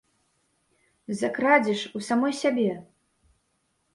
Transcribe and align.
За 1.19 1.29
крадзеж 1.35 1.83
у 1.99 2.03
самой 2.07 2.33
сябе! 2.41 2.67